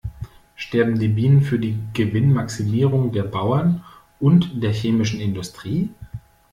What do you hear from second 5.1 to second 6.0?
Industrie?